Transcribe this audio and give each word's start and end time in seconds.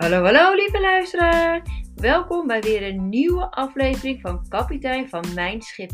Hallo, 0.00 0.24
hallo 0.24 0.54
lieve 0.54 0.80
luisteraar. 0.80 1.62
Welkom 1.94 2.46
bij 2.46 2.60
weer 2.60 2.82
een 2.82 3.08
nieuwe 3.08 3.50
aflevering 3.50 4.20
van 4.20 4.48
Kapitein 4.48 5.08
van 5.08 5.24
Mijn 5.34 5.62
Schip. 5.62 5.90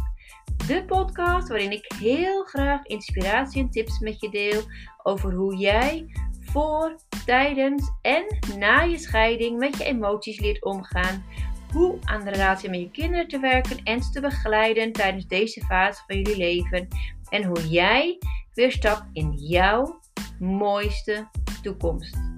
De 0.66 0.84
podcast 0.84 1.48
waarin 1.48 1.70
ik 1.70 1.92
heel 1.98 2.42
graag 2.44 2.84
inspiratie 2.84 3.62
en 3.62 3.70
tips 3.70 3.98
met 3.98 4.20
je 4.20 4.30
deel 4.30 4.62
over 5.02 5.32
hoe 5.32 5.56
jij 5.56 6.06
voor, 6.40 6.96
tijdens 7.24 7.92
en 8.02 8.38
na 8.58 8.80
je 8.80 8.98
scheiding 8.98 9.58
met 9.58 9.76
je 9.78 9.84
emoties 9.84 10.40
leert 10.40 10.64
omgaan. 10.64 11.24
Hoe 11.72 11.98
aan 12.04 12.24
de 12.24 12.30
relatie 12.30 12.70
met 12.70 12.80
je 12.80 12.90
kinderen 12.90 13.28
te 13.28 13.38
werken 13.38 13.82
en 13.82 14.00
te 14.00 14.20
begeleiden 14.20 14.92
tijdens 14.92 15.26
deze 15.26 15.64
fase 15.64 16.02
van 16.06 16.16
jullie 16.16 16.36
leven. 16.36 16.88
En 17.28 17.44
hoe 17.44 17.68
jij 17.68 18.18
weer 18.54 18.72
stapt 18.72 19.04
in 19.12 19.32
jouw 19.32 20.00
mooiste 20.38 21.28
toekomst. 21.62 22.35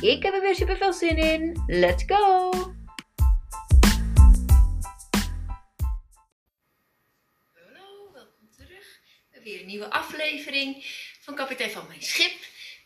Ik 0.00 0.22
heb 0.22 0.34
er 0.34 0.40
weer 0.40 0.54
super 0.54 0.76
veel 0.76 0.92
zin 0.92 1.16
in. 1.16 1.62
Let's 1.66 2.04
go! 2.06 2.50
Hallo, 7.54 8.12
welkom 8.12 8.50
terug 8.56 9.00
weer 9.42 9.60
een 9.60 9.66
nieuwe 9.66 9.90
aflevering 9.90 10.84
van 11.20 11.34
Kapitein 11.34 11.70
van 11.70 11.86
Mijn 11.88 12.02
Schip. 12.02 12.32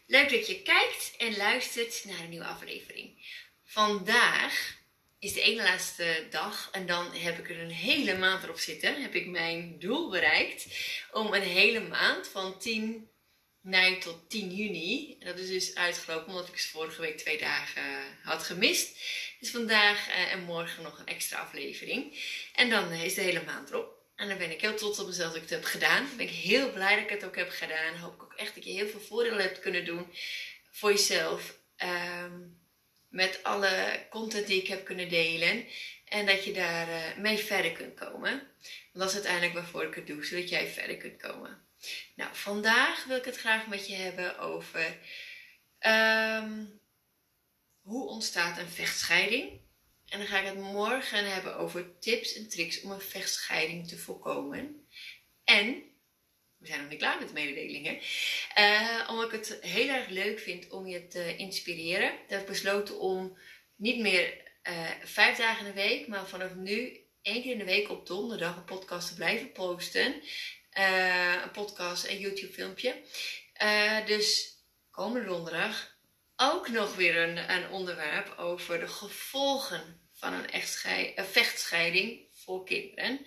Leuk 0.07 0.31
dat 0.31 0.47
je 0.47 0.63
kijkt 0.63 1.15
en 1.19 1.37
luistert 1.37 2.05
naar 2.05 2.21
een 2.21 2.29
nieuwe 2.29 2.47
aflevering. 2.47 3.27
Vandaag 3.65 4.77
is 5.19 5.33
de 5.33 5.41
ene 5.41 5.63
laatste 5.63 6.27
dag 6.31 6.69
en 6.73 6.87
dan 6.87 7.13
heb 7.13 7.39
ik 7.39 7.51
er 7.51 7.61
een 7.61 7.71
hele 7.71 8.19
maand 8.19 8.43
erop 8.43 8.59
zitten. 8.59 9.03
Heb 9.03 9.15
ik 9.15 9.27
mijn 9.27 9.79
doel 9.79 10.11
bereikt 10.11 10.67
om 11.13 11.35
een 11.35 11.43
hele 11.43 11.81
maand 11.81 12.29
van 12.29 12.59
10 12.59 13.09
mei 13.65 13.99
tot 13.99 14.31
10 14.31 14.55
juni. 14.55 15.17
Dat 15.19 15.39
is 15.39 15.49
dus 15.49 15.75
uitgelopen 15.75 16.27
omdat 16.27 16.49
ik 16.49 16.59
ze 16.59 16.69
vorige 16.69 17.01
week 17.01 17.19
twee 17.19 17.39
dagen 17.39 17.83
had 18.23 18.43
gemist. 18.43 18.99
Dus 19.41 19.51
vandaag 19.51 20.09
eh, 20.09 20.33
en 20.33 20.43
morgen 20.43 20.83
nog 20.83 20.99
een 20.99 21.07
extra 21.07 21.39
aflevering. 21.39 22.19
En 22.55 22.71
dan 22.71 22.93
is 22.93 23.15
de 23.15 23.21
hele 23.21 23.43
maand 23.45 23.71
erop. 23.71 23.93
En 24.17 24.29
dan 24.29 24.39
ben 24.39 24.51
ik 24.51 24.61
heel 24.61 24.75
trots 24.75 24.99
op 24.99 25.07
mezelf 25.07 25.29
dat 25.29 25.43
ik 25.43 25.49
het 25.49 25.51
heb 25.51 25.65
gedaan. 25.65 26.09
Ben 26.17 26.27
ik 26.27 26.33
heel 26.33 26.73
blij 26.73 26.95
dat 26.95 27.05
ik 27.05 27.11
het 27.11 27.25
ook 27.25 27.37
heb 27.37 27.51
gedaan. 27.51 27.97
Hoop 27.97 28.15
ik 28.15 28.23
ook 28.23 28.35
echt 28.35 28.55
dat 28.55 28.65
je 28.65 28.71
heel 28.71 28.89
veel 28.89 29.01
voordelen 29.01 29.41
hebt 29.41 29.61
kunnen 29.61 29.85
doen 29.85 30.07
voor 30.71 30.91
jezelf. 30.91 31.59
Ehm, 31.77 32.41
met 33.09 33.41
alle 33.43 34.07
content 34.11 34.47
die 34.47 34.61
ik 34.61 34.69
heb 34.69 34.85
kunnen 34.85 35.09
delen. 35.09 35.67
En 36.05 36.27
dat 36.27 36.45
je 36.45 36.53
daar 36.53 36.89
uh, 36.89 37.17
mee 37.17 37.39
verder 37.39 37.73
kunt 37.73 37.95
komen. 37.95 38.43
Dat 38.93 39.09
is 39.09 39.15
uiteindelijk 39.15 39.55
waarvoor 39.55 39.85
ik 39.85 39.95
het 39.95 40.07
doe, 40.07 40.25
zodat 40.25 40.49
jij 40.49 40.67
verder 40.67 40.97
kunt 40.97 41.23
komen. 41.23 41.65
Nou, 42.15 42.31
vandaag 42.35 43.05
wil 43.05 43.17
ik 43.17 43.25
het 43.25 43.37
graag 43.37 43.67
met 43.67 43.87
je 43.87 43.95
hebben 43.95 44.39
over 44.39 44.99
um, 45.81 46.81
hoe 47.81 48.09
ontstaat 48.09 48.59
een 48.59 48.69
vechtscheiding. 48.69 49.61
En 50.09 50.19
dan 50.19 50.27
ga 50.29 50.39
ik 50.39 50.47
het 50.47 50.59
morgen 50.59 51.33
hebben 51.33 51.57
over 51.57 51.99
tips 51.99 52.35
en 52.35 52.49
tricks 52.49 52.81
om 52.81 52.91
een 52.91 53.01
vechtscheiding 53.01 53.89
te 53.89 53.99
voorkomen. 53.99 54.87
En, 55.45 55.83
we 56.59 56.67
zijn 56.67 56.81
nog 56.81 56.89
niet 56.89 56.99
klaar 56.99 57.19
met 57.19 57.29
de 57.29 57.35
mededelingen, 57.35 57.99
uh, 58.59 59.09
omdat 59.11 59.33
ik 59.33 59.33
het 59.33 59.59
heel 59.61 59.89
erg 59.89 60.09
leuk 60.09 60.39
vind 60.39 60.71
om 60.71 60.87
je 60.87 61.07
te 61.07 61.37
inspireren. 61.37 62.13
Ik 62.13 62.29
heb 62.29 62.47
besloten 62.47 63.01
om 63.01 63.39
niet 63.77 63.99
meer 63.99 64.43
uh, 64.69 64.91
vijf 65.03 65.37
dagen 65.37 65.67
in 65.67 65.73
de 65.73 65.81
week, 65.81 66.07
maar 66.07 66.29
vanaf 66.29 66.55
nu 66.55 67.01
één 67.23 67.43
keer 67.43 67.53
in 67.53 67.59
de 67.59 67.65
week 67.65 67.91
op 67.91 68.07
donderdag 68.07 68.57
een 68.57 68.65
podcast 68.65 69.09
te 69.09 69.15
blijven 69.15 69.53
posten. 69.53 70.23
Uh, 70.79 71.43
een 71.43 71.51
podcast 71.51 72.05
en 72.05 72.19
YouTube 72.19 72.53
filmpje. 72.53 73.03
Uh, 73.63 74.07
dus 74.07 74.57
komende 74.91 75.29
donderdag 75.29 75.97
ook 76.37 76.69
nog 76.69 76.97
weer 76.97 77.17
een, 77.17 77.51
een 77.51 77.71
onderwerp 77.71 78.39
over 78.39 78.81
de 78.81 78.89
gevolgen 78.89 80.01
van 80.13 80.33
een, 80.33 81.25
vechtscheiding 81.27 82.27
voor 82.33 82.65
kinderen. 82.65 83.27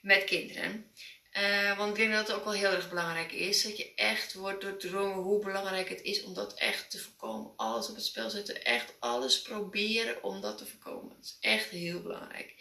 Met 0.00 0.24
kinderen. 0.24 0.92
Uh, 1.32 1.78
want 1.78 1.90
ik 1.90 1.96
denk 1.96 2.12
dat 2.12 2.26
het 2.26 2.36
ook 2.36 2.44
wel 2.44 2.52
heel 2.52 2.70
erg 2.70 2.88
belangrijk 2.88 3.32
is. 3.32 3.62
Dat 3.62 3.76
je 3.76 3.94
echt 3.94 4.34
wordt 4.34 4.60
doordrongen 4.60 5.22
hoe 5.22 5.44
belangrijk 5.44 5.88
het 5.88 6.02
is 6.02 6.22
om 6.22 6.34
dat 6.34 6.54
echt 6.54 6.90
te 6.90 6.98
voorkomen. 6.98 7.52
Alles 7.56 7.88
op 7.88 7.94
het 7.94 8.04
spel 8.04 8.30
zetten. 8.30 8.64
Echt 8.64 8.94
alles 8.98 9.42
proberen 9.42 10.22
om 10.22 10.40
dat 10.40 10.58
te 10.58 10.66
voorkomen. 10.66 11.16
Dat 11.16 11.24
is 11.24 11.36
echt 11.40 11.68
heel 11.68 12.02
belangrijk. 12.02 12.54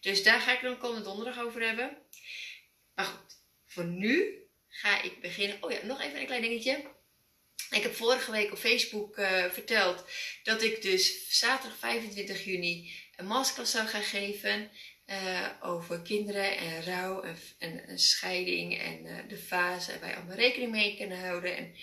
Dus 0.00 0.22
daar 0.22 0.40
ga 0.40 0.52
ik 0.52 0.62
dan 0.62 0.78
komende 0.78 1.04
donderdag 1.04 1.40
over 1.40 1.62
hebben. 1.62 1.98
Maar 2.94 3.04
goed, 3.04 3.44
voor 3.76 3.84
nu 3.84 4.42
ga 4.68 5.02
ik 5.02 5.20
beginnen. 5.20 5.62
Oh 5.62 5.70
ja, 5.70 5.78
nog 5.82 6.00
even 6.00 6.20
een 6.20 6.26
klein 6.26 6.42
dingetje. 6.42 6.94
Ik 7.70 7.82
heb 7.82 7.94
vorige 7.94 8.30
week 8.30 8.52
op 8.52 8.58
Facebook 8.58 9.18
uh, 9.18 9.44
verteld 9.44 10.04
dat 10.42 10.62
ik 10.62 10.82
dus 10.82 11.38
zaterdag 11.38 11.78
25 11.78 12.44
juni 12.44 12.92
een 13.16 13.26
masterclass 13.26 13.72
zou 13.72 13.86
gaan 13.86 14.02
geven. 14.02 14.70
Uh, 15.06 15.48
over 15.60 16.02
kinderen 16.02 16.56
en 16.56 16.84
rouw 16.84 17.22
en, 17.22 17.38
en, 17.88 17.98
scheiding 17.98 18.78
en 18.78 19.04
uh, 19.04 19.28
de 19.28 19.36
fase 19.36 19.98
waar 19.98 20.08
je 20.08 20.16
allemaal 20.16 20.36
rekening 20.36 20.70
mee 20.70 20.96
kunnen 20.96 21.20
houden. 21.20 21.56
En 21.56 21.74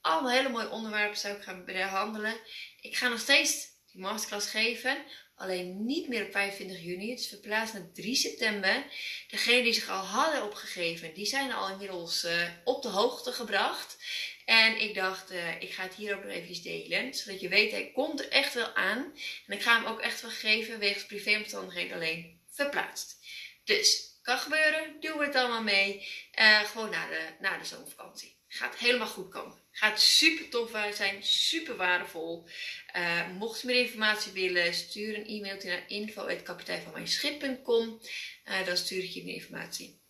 allemaal 0.00 0.30
hele 0.30 0.48
mooie 0.48 0.70
onderwerpen 0.70 1.18
zou 1.18 1.36
ik 1.36 1.42
gaan 1.42 1.64
behandelen. 1.64 2.36
Ik 2.80 2.96
ga 2.96 3.08
nog 3.08 3.20
steeds 3.20 3.66
die 3.92 4.00
masterclass 4.00 4.50
geven. 4.50 5.04
Alleen 5.36 5.84
niet 5.84 6.08
meer 6.08 6.24
op 6.24 6.32
25 6.32 6.82
juni. 6.82 7.10
Het 7.10 7.20
is 7.20 7.28
verplaatst 7.28 7.74
naar 7.74 7.92
3 7.92 8.14
september. 8.14 8.84
Degenen 9.28 9.62
die 9.62 9.72
zich 9.72 9.88
al 9.88 10.04
hadden 10.04 10.44
opgegeven, 10.44 11.14
die 11.14 11.26
zijn 11.26 11.52
al 11.52 11.70
inmiddels 11.70 12.24
uh, 12.24 12.48
op 12.64 12.82
de 12.82 12.88
hoogte 12.88 13.32
gebracht. 13.32 13.96
En 14.44 14.80
ik 14.80 14.94
dacht, 14.94 15.32
uh, 15.32 15.62
ik 15.62 15.72
ga 15.72 15.82
het 15.82 15.94
hier 15.94 16.16
ook 16.16 16.22
nog 16.22 16.32
even 16.32 16.62
delen. 16.62 17.14
Zodat 17.14 17.40
je 17.40 17.48
weet, 17.48 17.70
hij 17.70 17.90
komt 17.92 18.20
er 18.20 18.28
echt 18.28 18.54
wel 18.54 18.74
aan. 18.74 19.12
En 19.46 19.56
ik 19.56 19.62
ga 19.62 19.76
hem 19.76 19.86
ook 19.86 20.00
echt 20.00 20.20
wel 20.20 20.30
geven, 20.30 20.78
wegens 20.78 21.06
privéomstandigheden 21.06 21.96
alleen 21.96 22.40
verplaatst. 22.50 23.16
Dus, 23.64 24.18
kan 24.22 24.38
gebeuren. 24.38 25.00
Doen 25.00 25.18
we 25.18 25.24
het 25.24 25.34
allemaal 25.34 25.62
mee. 25.62 26.08
Uh, 26.38 26.60
gewoon 26.60 26.90
na 26.90 27.06
de, 27.06 27.28
na 27.40 27.58
de 27.58 27.64
zomervakantie. 27.64 28.33
Gaat 28.54 28.76
helemaal 28.76 29.06
goed 29.06 29.30
komen. 29.30 29.62
Gaat 29.70 30.00
super 30.00 30.48
tof 30.48 30.70
zijn, 30.92 31.22
super 31.22 31.76
waardevol. 31.76 32.48
Uh, 32.96 33.28
mocht 33.28 33.60
je 33.60 33.66
meer 33.66 33.80
informatie 33.80 34.32
willen, 34.32 34.74
stuur 34.74 35.16
een 35.16 35.26
e-mail 35.26 35.56
naar 35.64 35.88
info.kapiteinvanmijnschip.com. 35.88 38.00
Uh, 38.44 38.66
dan 38.66 38.76
stuur 38.76 39.02
ik 39.02 39.10
je 39.10 39.24
meer 39.24 39.34
informatie. 39.34 40.00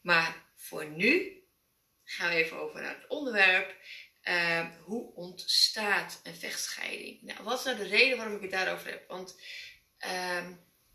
Maar 0.00 0.52
voor 0.56 0.86
nu 0.86 1.42
gaan 2.04 2.28
we 2.28 2.34
even 2.34 2.60
over 2.60 2.82
naar 2.82 2.98
het 2.98 3.08
onderwerp. 3.08 3.76
Hoe 4.84 5.14
ontstaat 5.14 6.20
een 6.22 6.36
vechtscheiding? 6.36 7.22
Nou, 7.22 7.42
wat 7.42 7.58
is 7.58 7.64
nou 7.64 7.76
de 7.76 7.86
reden 7.86 8.16
waarom 8.16 8.36
ik 8.36 8.42
het 8.42 8.50
daarover 8.50 8.90
heb? 8.90 9.08
Want 9.08 9.40
ehm, 9.98 10.52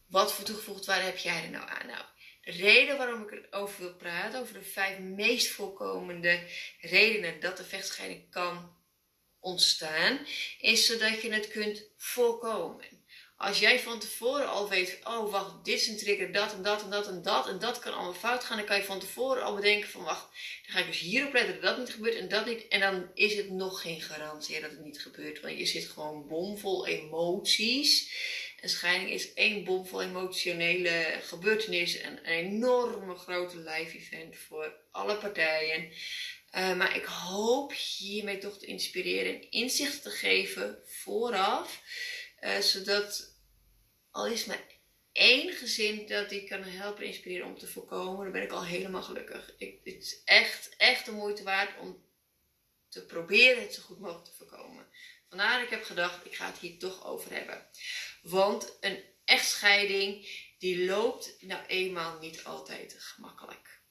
wat 0.07 0.33
voor 0.33 0.45
toegevoegd 0.45 0.85
waarde 0.85 1.05
heb 1.05 1.17
jij 1.17 1.43
er 1.43 1.49
nou 1.49 1.69
aan? 1.69 1.87
Nou, 1.87 2.05
reden 2.47 2.97
waarom 2.97 3.21
ik 3.21 3.31
erover 3.51 3.79
wil 3.79 3.95
praten, 3.95 4.39
over 4.39 4.53
de 4.53 4.61
vijf 4.61 4.99
meest 4.99 5.47
voorkomende 5.47 6.39
redenen 6.79 7.39
dat 7.39 7.57
de 7.57 7.63
vechtscheiding 7.63 8.31
kan 8.31 8.75
ontstaan, 9.39 10.19
is 10.59 10.85
zodat 10.85 11.21
je 11.21 11.31
het 11.31 11.47
kunt 11.47 11.83
voorkomen. 11.97 13.05
Als 13.37 13.59
jij 13.59 13.79
van 13.79 13.99
tevoren 13.99 14.49
al 14.49 14.69
weet, 14.69 14.99
oh 15.03 15.31
wacht, 15.31 15.65
dit 15.65 15.79
is 15.79 15.87
een 15.87 15.97
trigger, 15.97 16.31
dat 16.31 16.53
en 16.53 16.63
dat 16.63 16.83
en 16.83 16.89
dat 16.89 17.07
en 17.07 17.21
dat 17.21 17.47
en 17.47 17.59
dat 17.59 17.79
kan 17.79 17.93
allemaal 17.93 18.13
fout 18.13 18.43
gaan, 18.43 18.57
dan 18.57 18.65
kan 18.65 18.77
je 18.77 18.83
van 18.83 18.99
tevoren 18.99 19.43
al 19.43 19.55
bedenken 19.55 19.89
van 19.89 20.03
wacht, 20.03 20.27
dan 20.65 20.75
ga 20.75 20.79
ik 20.79 20.87
dus 20.87 20.99
hierop 20.99 21.33
letten 21.33 21.53
dat 21.53 21.63
dat 21.63 21.77
niet 21.77 21.93
gebeurt 21.93 22.15
en 22.15 22.27
dat 22.27 22.45
niet. 22.45 22.67
En 22.67 22.79
dan 22.79 23.11
is 23.13 23.35
het 23.35 23.49
nog 23.49 23.81
geen 23.81 24.01
garantie 24.01 24.61
dat 24.61 24.71
het 24.71 24.83
niet 24.83 25.01
gebeurt, 25.01 25.41
want 25.41 25.57
je 25.57 25.65
zit 25.65 25.85
gewoon 25.85 26.27
bomvol 26.27 26.87
emoties. 26.87 28.11
Scheiding 28.69 29.09
is 29.09 29.33
één 29.33 29.63
bomvol 29.63 30.01
emotionele 30.01 31.19
gebeurtenis 31.21 31.97
en 31.97 32.17
een 32.17 32.25
enorme 32.25 33.15
grote 33.15 33.57
live 33.57 33.97
event 33.97 34.37
voor 34.37 34.75
alle 34.91 35.17
partijen. 35.17 35.91
Uh, 36.55 36.75
maar 36.75 36.95
ik 36.95 37.05
hoop 37.05 37.73
hiermee 37.73 38.37
toch 38.37 38.57
te 38.57 38.65
inspireren 38.65 39.33
en 39.33 39.51
inzicht 39.51 40.03
te 40.03 40.09
geven 40.09 40.79
vooraf. 40.85 41.81
Uh, 42.41 42.57
zodat 42.57 43.35
al 44.11 44.27
is 44.27 44.45
maar 44.45 44.65
één 45.11 45.53
gezin 45.53 46.07
dat 46.07 46.31
ik 46.31 46.47
kan 46.47 46.63
helpen 46.63 47.05
inspireren 47.05 47.47
om 47.47 47.57
te 47.57 47.67
voorkomen, 47.67 48.23
dan 48.23 48.31
ben 48.31 48.43
ik 48.43 48.51
al 48.51 48.65
helemaal 48.65 49.03
gelukkig. 49.03 49.53
Ik, 49.57 49.79
het 49.83 50.03
is 50.03 50.21
echt, 50.25 50.75
echt 50.77 51.05
de 51.05 51.11
moeite 51.11 51.43
waard 51.43 51.79
om 51.79 52.05
te 52.89 53.05
proberen 53.05 53.61
het 53.61 53.73
zo 53.73 53.81
goed 53.81 53.99
mogelijk 53.99 54.25
te 54.25 54.33
voorkomen. 54.37 54.85
Vandaar 55.29 55.63
ik 55.63 55.69
heb 55.69 55.83
gedacht, 55.83 56.25
ik 56.25 56.35
ga 56.35 56.45
het 56.45 56.57
hier 56.57 56.79
toch 56.79 57.05
over 57.05 57.33
hebben. 57.33 57.67
Want 58.29 58.77
een 58.79 59.03
echtscheiding, 59.25 60.27
die 60.57 60.85
loopt 60.85 61.35
nou 61.39 61.65
eenmaal 61.67 62.19
niet 62.19 62.43
altijd 62.43 62.95
gemakkelijk. 62.97 63.81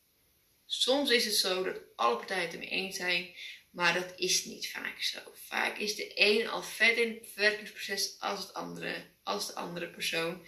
Soms 0.66 1.10
is 1.10 1.24
het 1.24 1.34
zo 1.34 1.62
dat 1.62 1.80
alle 1.96 2.16
partijen 2.16 2.42
het 2.42 2.52
ermee 2.52 2.68
eens 2.68 2.96
zijn, 2.96 3.34
maar 3.70 3.94
dat 3.94 4.12
is 4.16 4.44
niet 4.44 4.70
vaak 4.70 5.02
zo. 5.02 5.18
Vaak 5.34 5.78
is 5.78 5.94
de 5.94 6.12
een 6.14 6.48
al 6.48 6.62
verder 6.62 7.04
in 7.04 7.14
het 7.14 7.28
verwerkingsproces 7.32 8.16
als, 8.18 8.40
het 8.40 8.54
andere, 8.54 9.06
als 9.22 9.46
de 9.46 9.54
andere 9.54 9.88
persoon. 9.88 10.46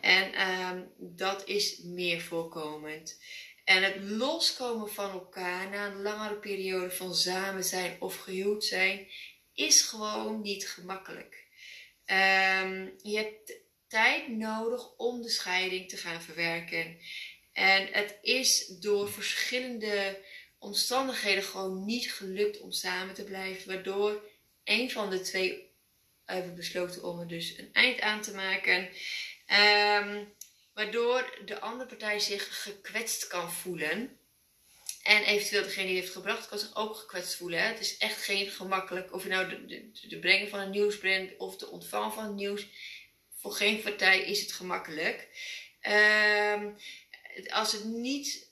En 0.00 0.50
um, 0.50 0.92
dat 0.98 1.48
is 1.48 1.78
meer 1.78 2.20
voorkomend. 2.20 3.20
En 3.64 3.82
het 3.82 3.96
loskomen 4.00 4.90
van 4.90 5.10
elkaar 5.10 5.68
na 5.70 5.86
een 5.86 6.02
langere 6.02 6.36
periode 6.36 6.90
van 6.90 7.14
samen 7.14 7.64
zijn 7.64 8.00
of 8.00 8.16
gehuwd 8.16 8.64
zijn, 8.64 9.08
is 9.52 9.82
gewoon 9.82 10.40
niet 10.40 10.68
gemakkelijk. 10.68 11.43
Ehm, 12.04 12.88
je 13.02 13.16
hebt 13.16 13.52
tijd 13.88 14.28
nodig 14.28 14.96
om 14.96 15.22
de 15.22 15.28
scheiding 15.28 15.88
te 15.88 15.96
gaan 15.96 16.22
verwerken. 16.22 16.98
En 17.52 17.88
het 17.92 18.18
is 18.22 18.66
door 18.66 19.10
verschillende 19.10 20.18
omstandigheden 20.58 21.42
gewoon 21.42 21.84
niet 21.84 22.12
gelukt 22.12 22.60
om 22.60 22.72
samen 22.72 23.14
te 23.14 23.24
blijven, 23.24 23.74
waardoor 23.74 24.22
een 24.64 24.90
van 24.90 25.10
de 25.10 25.20
twee 25.20 25.72
hebben 26.24 26.54
besloten 26.54 27.04
om 27.04 27.20
er 27.20 27.28
dus 27.28 27.58
een 27.58 27.72
eind 27.72 28.00
aan 28.00 28.20
te 28.22 28.34
maken. 28.34 28.88
Um, 29.48 30.34
waardoor 30.74 31.38
de 31.44 31.60
andere 31.60 31.88
partij 31.88 32.18
zich 32.18 32.62
gekwetst 32.62 33.26
kan 33.26 33.52
voelen. 33.52 34.18
En 35.04 35.24
eventueel 35.24 35.62
degene 35.62 35.86
die 35.86 35.94
heeft 35.94 36.12
gebracht 36.12 36.48
kan 36.48 36.58
zich 36.58 36.76
ook 36.76 36.96
gekwetst 36.96 37.34
voelen. 37.34 37.58
Hè? 37.58 37.66
Het 37.66 37.80
is 37.80 37.96
echt 37.96 38.22
geen 38.22 38.50
gemakkelijk, 38.50 39.12
of 39.12 39.22
je 39.22 39.28
nou 39.28 39.48
de, 39.48 39.90
de, 40.20 40.46
van 40.48 40.60
een 40.60 40.70
nieuws 40.70 40.98
brengt 40.98 41.36
of 41.36 41.56
de 41.56 41.70
ontvangen 41.70 42.12
van 42.12 42.24
het 42.24 42.34
nieuws. 42.34 42.66
Voor 43.36 43.52
geen 43.52 43.82
partij 43.82 44.20
is 44.20 44.40
het 44.40 44.52
gemakkelijk. 44.52 45.28
Um, 46.52 46.76
als 47.46 47.72
het 47.72 47.84
niet 47.84 48.48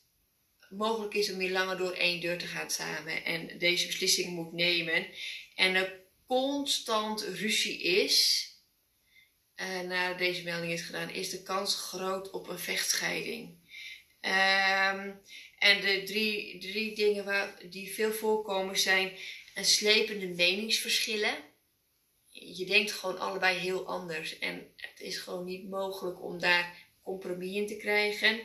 mogelijk 0.70 1.14
is 1.14 1.30
om 1.30 1.36
meer 1.36 1.50
langer 1.50 1.76
door 1.76 1.92
één 1.92 2.20
deur 2.20 2.38
te 2.38 2.46
gaan 2.46 2.70
samen 2.70 3.24
en 3.24 3.58
deze 3.58 3.86
beslissing 3.86 4.32
moet 4.32 4.52
nemen 4.52 5.06
en 5.54 5.74
er 5.74 6.00
constant 6.26 7.22
ruzie 7.22 7.82
is, 7.82 8.48
uh, 9.56 9.80
na 9.80 10.14
deze 10.14 10.42
melding 10.42 10.72
is 10.72 10.82
gedaan, 10.82 11.10
is 11.10 11.30
de 11.30 11.42
kans 11.42 11.74
groot 11.74 12.30
op 12.30 12.48
een 12.48 12.58
vechtscheiding. 12.58 13.60
Um, 14.24 15.20
en 15.58 15.80
de 15.80 16.02
drie, 16.04 16.58
drie 16.58 16.94
dingen 16.94 17.24
waar, 17.24 17.54
die 17.68 17.94
veel 17.94 18.12
voorkomen 18.12 18.78
zijn 18.78 19.12
een 19.54 19.64
slepende 19.64 20.26
meningsverschillen. 20.26 21.36
Je 22.28 22.66
denkt 22.66 22.92
gewoon 22.92 23.18
allebei 23.18 23.58
heel 23.58 23.86
anders 23.86 24.38
en 24.38 24.72
het 24.76 25.00
is 25.00 25.18
gewoon 25.18 25.44
niet 25.44 25.68
mogelijk 25.68 26.22
om 26.22 26.38
daar 26.38 26.86
compromis 27.02 27.54
in 27.54 27.66
te 27.66 27.76
krijgen. 27.76 28.40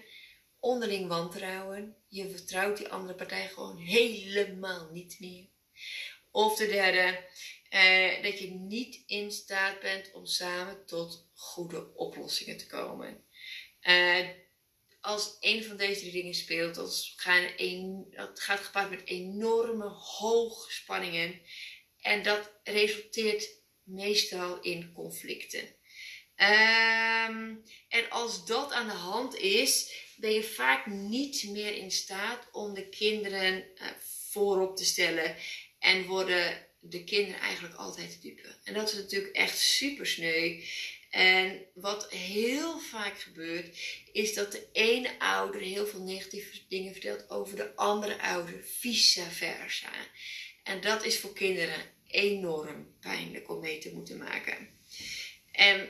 Onderling 0.60 1.08
wantrouwen. 1.08 1.96
Je 2.08 2.30
vertrouwt 2.30 2.78
die 2.78 2.88
andere 2.88 3.14
partij 3.14 3.48
gewoon 3.48 3.78
helemaal 3.78 4.90
niet 4.92 5.20
meer. 5.20 5.46
Of 6.32 6.58
de 6.58 6.68
derde, 6.68 7.24
eh, 7.70 8.24
dat 8.24 8.40
je 8.40 8.50
niet 8.52 9.04
in 9.06 9.32
staat 9.32 9.80
bent 9.80 10.12
om 10.14 10.26
samen 10.26 10.86
tot 10.86 11.28
goede 11.34 11.96
oplossingen 11.96 12.58
te 12.58 12.68
komen. 12.68 13.24
Eh, 13.80 14.28
als 15.08 15.38
een 15.40 15.64
van 15.64 15.78
deze 15.78 16.00
drie 16.00 16.12
dingen 16.12 16.34
speelt, 16.34 16.76
dan 16.76 16.90
dat 18.12 18.40
gaat 18.40 18.60
gepaard 18.60 18.90
met 18.90 19.06
enorme 19.06 19.88
hoge 19.88 20.72
spanningen. 20.72 21.42
En 22.02 22.24
dat 22.24 22.52
resulteert 22.64 23.50
meestal 23.84 24.60
in 24.62 24.92
conflicten. 24.94 25.76
Um, 26.36 27.64
en 27.88 28.10
als 28.10 28.46
dat 28.46 28.72
aan 28.72 28.88
de 28.88 28.94
hand 28.94 29.36
is, 29.36 29.92
ben 30.18 30.32
je 30.32 30.44
vaak 30.44 30.86
niet 30.86 31.44
meer 31.44 31.76
in 31.76 31.92
staat 31.92 32.48
om 32.52 32.74
de 32.74 32.90
kinderen 32.90 33.66
uh, 33.76 33.88
voorop 34.30 34.78
te 34.78 34.86
stellen. 34.86 35.36
En 35.80 36.06
worden 36.06 36.68
de 36.80 37.04
kinderen 37.04 37.42
eigenlijk 37.42 37.76
altijd 37.76 38.12
te 38.12 38.20
dupe. 38.20 38.56
En 38.64 38.74
dat 38.74 38.90
is 38.90 38.96
natuurlijk 38.96 39.36
echt 39.36 39.60
super 39.60 40.08
sneu. 40.08 40.62
En 41.10 41.66
wat 41.74 42.12
heel 42.12 42.80
vaak 42.80 43.20
gebeurt, 43.20 43.78
is 44.12 44.34
dat 44.34 44.52
de 44.52 44.68
ene 44.72 45.20
ouder 45.20 45.62
heel 45.62 45.88
veel 45.88 46.02
negatieve 46.02 46.60
dingen 46.68 46.92
vertelt 46.92 47.30
over 47.30 47.56
de 47.56 47.76
andere 47.76 48.22
ouder, 48.22 48.64
vice 48.64 49.22
versa. 49.22 49.92
En 50.64 50.82
dat 50.82 51.06
is 51.06 51.20
voor 51.20 51.34
kinderen 51.34 51.82
enorm 52.08 52.88
pijnlijk 53.00 53.50
om 53.50 53.60
mee 53.60 53.80
te 53.80 53.94
moeten 53.94 54.18
maken. 54.18 54.70
En 55.52 55.88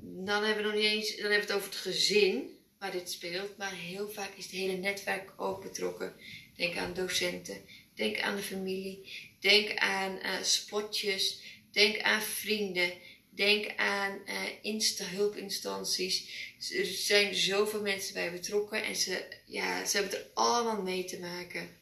dan 0.00 0.44
hebben 0.44 0.64
we 0.64 0.70
nog 0.70 0.80
niet 0.80 0.90
eens, 0.90 1.16
dan 1.16 1.30
hebben 1.30 1.46
we 1.46 1.52
het 1.52 1.52
over 1.52 1.68
het 1.68 1.78
gezin 1.78 2.58
waar 2.78 2.92
dit 2.92 3.10
speelt, 3.10 3.56
maar 3.56 3.74
heel 3.74 4.10
vaak 4.10 4.30
is 4.36 4.44
het 4.44 4.52
hele 4.52 4.76
netwerk 4.76 5.32
ook 5.36 5.62
betrokken. 5.62 6.14
Denk 6.56 6.76
aan 6.76 6.94
docenten, 6.94 7.64
denk 7.94 8.20
aan 8.20 8.36
de 8.36 8.42
familie, 8.42 9.08
denk 9.40 9.74
aan 9.74 10.18
uh, 10.22 10.42
sportjes, 10.42 11.40
denk 11.70 12.00
aan 12.00 12.22
vrienden 12.22 12.92
Denk 13.34 13.76
aan 13.76 14.20
uh, 14.26 14.40
insta-hulpinstanties. 14.62 16.28
Er 16.70 16.86
zijn 16.86 17.34
zoveel 17.34 17.80
mensen 17.80 18.14
bij 18.14 18.32
betrokken 18.32 18.84
en 18.84 18.96
ze, 18.96 19.26
ja, 19.46 19.84
ze 19.84 19.96
hebben 19.96 20.18
er 20.18 20.26
allemaal 20.34 20.82
mee 20.82 21.04
te 21.04 21.18
maken. 21.18 21.80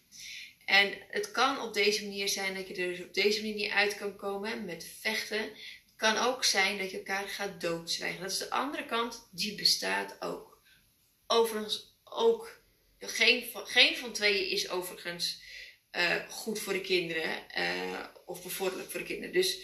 En 0.65 0.93
het 1.09 1.31
kan 1.31 1.61
op 1.61 1.75
deze 1.75 2.03
manier 2.03 2.29
zijn 2.29 2.55
dat 2.55 2.69
je 2.69 2.75
er 2.75 2.89
dus 2.89 3.01
op 3.01 3.15
deze 3.15 3.41
manier 3.41 3.55
niet 3.55 3.71
uit 3.71 3.97
kan 3.97 4.17
komen 4.17 4.65
met 4.65 4.87
vechten. 5.01 5.39
Het 5.39 5.95
kan 5.97 6.17
ook 6.17 6.45
zijn 6.45 6.79
dat 6.79 6.91
je 6.91 6.97
elkaar 6.97 7.29
gaat 7.29 7.61
doodzwijgen. 7.61 8.21
Dat 8.21 8.31
is 8.31 8.39
de 8.39 8.51
andere 8.51 8.87
kant, 8.87 9.29
die 9.31 9.55
bestaat 9.55 10.17
ook. 10.21 10.63
Overigens 11.27 11.97
ook, 12.05 12.63
geen, 12.99 13.45
geen 13.53 13.97
van 13.97 14.13
tweeën 14.13 14.49
is 14.49 14.69
overigens 14.69 15.43
uh, 15.97 16.29
goed 16.29 16.59
voor 16.59 16.73
de 16.73 16.81
kinderen 16.81 17.45
uh, 17.59 18.05
of 18.27 18.43
bevorderlijk 18.43 18.91
voor 18.91 19.01
de 19.01 19.07
kinderen. 19.07 19.33
Dus 19.33 19.59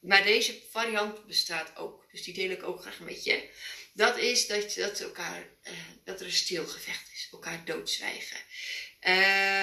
maar 0.00 0.22
deze 0.22 0.62
variant 0.70 1.26
bestaat 1.26 1.76
ook. 1.76 2.06
Dus 2.10 2.22
die 2.22 2.34
deel 2.34 2.50
ik 2.50 2.62
ook 2.62 2.80
graag 2.80 3.00
met 3.00 3.24
je. 3.24 3.50
Dat 3.92 4.18
is 4.18 4.46
dat, 4.46 4.74
dat, 4.74 5.00
elkaar, 5.00 5.50
uh, 5.64 5.72
dat 6.04 6.20
er 6.20 6.26
een 6.26 6.32
stilgevecht 6.32 7.12
is. 7.12 7.28
Elkaar 7.32 7.64
doodzwijgen. 7.64 8.38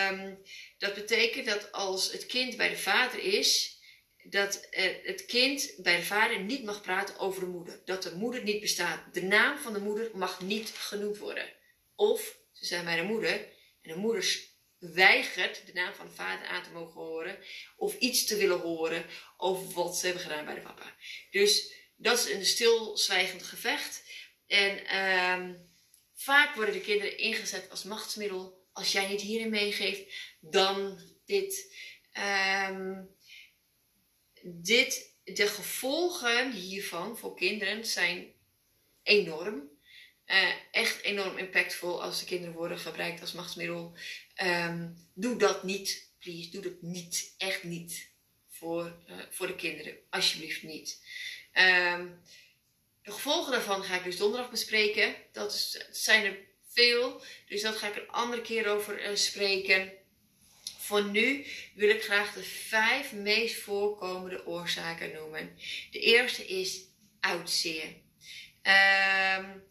Um, 0.10 0.42
dat 0.78 0.94
betekent 0.94 1.46
dat 1.46 1.72
als 1.72 2.12
het 2.12 2.26
kind 2.26 2.58
bij 2.58 2.70
de 2.70 2.78
vader 2.78 3.20
is, 3.20 3.80
dat 4.24 4.68
uh, 4.72 4.84
het 5.04 5.26
kind 5.26 5.74
bij 5.78 5.96
de 5.96 6.04
vader 6.04 6.40
niet 6.40 6.64
mag 6.64 6.82
praten 6.82 7.20
over 7.20 7.40
de 7.40 7.48
moeder. 7.48 7.82
Dat 7.86 8.04
de 8.04 8.16
moeder 8.16 8.44
niet 8.44 8.62
bestaat. 8.62 9.14
De 9.14 9.24
naam 9.24 9.58
van 9.58 9.74
de 9.74 9.80
moeder 9.80 10.10
mag 10.14 10.42
niet 10.42 10.70
genoemd 10.70 11.18
worden. 11.18 11.54
Of 11.96 12.38
ze 12.52 12.66
zijn 12.66 12.86
bij 12.86 12.96
de 12.96 13.04
moeder 13.04 13.32
en 13.82 13.94
de 13.94 13.96
moeder 13.96 14.24
weigert 14.94 15.66
de 15.66 15.74
naam 15.74 15.94
van 15.94 16.08
de 16.08 16.14
vader 16.14 16.48
aan 16.48 16.64
te 16.64 16.72
mogen 16.72 17.02
horen 17.02 17.38
of 17.78 17.98
iets 17.98 18.26
te 18.26 18.36
willen 18.36 18.60
horen 18.60 19.06
over 19.38 19.74
wat 19.74 19.98
ze 19.98 20.06
hebben 20.06 20.24
gedaan 20.24 20.46
bij 20.46 20.56
de 20.56 20.62
papa. 20.62 20.96
Dus 21.32 21.74
dat 21.96 22.18
is 22.18 22.34
een 22.34 22.46
stilzwijgend 22.46 23.44
gevecht. 23.44 24.04
En 24.48 25.02
um, 25.02 25.70
vaak 26.14 26.56
worden 26.56 26.74
de 26.74 26.82
kinderen 26.82 27.18
ingezet 27.18 27.70
als 27.70 27.84
machtsmiddel. 27.84 28.64
Als 28.74 28.92
jij 28.92 29.08
niet 29.08 29.22
hierin 29.22 29.50
meegeeft, 29.50 30.14
dan 30.40 31.00
dit. 31.26 31.76
Um, 32.70 33.14
dit 34.48 35.14
de 35.24 35.48
gevolgen 35.48 36.52
hiervan 36.52 37.18
voor 37.18 37.36
kinderen 37.36 37.86
zijn 37.86 38.34
enorm. 39.04 39.74
Uh, 40.26 40.52
echt 40.72 41.02
enorm 41.02 41.38
impactvol 41.38 42.04
als 42.04 42.20
de 42.20 42.26
kinderen 42.26 42.56
worden 42.56 42.80
gebruikt 42.80 43.22
als 43.22 43.32
machtsmiddel. 43.32 43.98
Um, 44.44 44.98
doe 45.14 45.38
dat 45.38 45.64
niet, 45.64 46.10
please. 46.20 46.50
Doe 46.50 46.62
dat 46.62 46.82
niet. 46.82 47.34
Echt 47.38 47.64
niet. 47.64 48.08
Voor, 48.50 48.96
uh, 49.10 49.16
voor 49.30 49.48
de 49.48 49.56
kinderen. 49.56 49.98
Alsjeblieft 50.10 50.64
niet. 50.64 51.02
Um, 51.54 52.22
de 53.04 53.12
gevolgen 53.12 53.52
daarvan 53.52 53.84
ga 53.84 53.96
ik 53.96 54.04
dus 54.04 54.18
donderdag 54.18 54.52
bespreken. 54.52 55.16
Dat 55.32 55.80
zijn 55.92 56.26
er 56.26 56.38
veel. 56.68 57.22
Dus 57.48 57.62
dat 57.62 57.76
ga 57.76 57.88
ik 57.88 57.96
een 57.96 58.10
andere 58.10 58.42
keer 58.42 58.68
over 58.68 59.10
uh, 59.10 59.16
spreken. 59.16 59.94
Voor 60.78 61.04
nu 61.04 61.46
wil 61.74 61.90
ik 61.90 62.04
graag 62.04 62.34
de 62.34 62.44
vijf 62.44 63.14
meest 63.14 63.56
voorkomende 63.56 64.46
oorzaken 64.46 65.12
noemen. 65.12 65.58
De 65.92 66.00
eerste 66.00 66.48
is 66.48 66.82
oudzeer. 67.20 67.88
Um, 68.64 69.64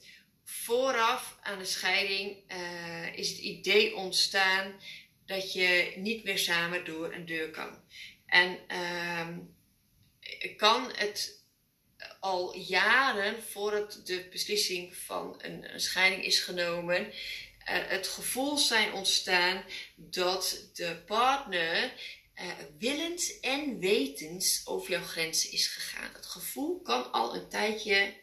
vooraf 0.45 1.39
aan 1.43 1.59
de 1.59 1.65
scheiding 1.65 2.53
uh, 2.53 3.17
is 3.17 3.29
het 3.29 3.39
idee 3.39 3.97
ontstaan 3.97 4.81
dat 5.27 5.53
je 5.53 5.93
niet 5.97 6.25
meer 6.25 6.39
samen 6.39 6.85
door 6.85 7.13
een 7.13 7.27
deur 7.27 7.51
kan. 7.51 7.83
En 8.27 8.59
uh, 8.69 9.29
kan 10.57 10.91
het 10.95 11.43
al 12.21 12.57
jaren 12.57 13.43
voordat 13.43 14.01
de 14.05 14.29
beslissing 14.31 14.97
van 14.97 15.35
een, 15.39 15.73
een 15.75 15.81
scheiding 15.81 16.25
is 16.25 16.41
genomen, 16.41 17.07
uh, 17.07 17.13
het 17.67 18.09
gevoel 18.09 18.57
zijn 18.57 18.93
ontstaan 18.93 19.65
dat 19.97 20.71
de 20.73 21.03
partner 21.07 21.93
uh, 22.35 22.45
willens 22.79 23.41
en 23.41 23.79
wetens 23.79 24.63
over 24.65 24.91
jouw 24.91 25.03
grenzen 25.03 25.53
is 25.53 25.67
gegaan. 25.67 26.13
Het 26.13 26.27
gevoel 26.27 26.81
kan 26.81 27.13
al 27.13 27.35
een 27.35 27.49
tijdje 27.49 28.15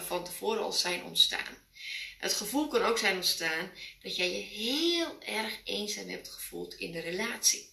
van 0.00 0.24
tevoren 0.24 0.62
al 0.62 0.72
zijn 0.72 1.04
ontstaan. 1.04 1.58
Het 2.18 2.32
gevoel 2.32 2.68
kan 2.68 2.82
ook 2.82 2.98
zijn 2.98 3.16
ontstaan 3.16 3.70
dat 4.02 4.16
jij 4.16 4.30
je 4.30 4.42
heel 4.42 5.20
erg 5.22 5.60
eenzaam 5.64 6.08
hebt 6.08 6.28
gevoeld 6.28 6.74
in 6.74 6.92
de 6.92 7.00
relatie. 7.00 7.70